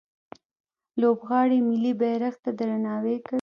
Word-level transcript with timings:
لوبغاړي 1.01 1.59
ملي 1.69 1.93
بیرغ 1.99 2.35
ته 2.43 2.49
درناوی 2.59 3.17
کوي. 3.25 3.29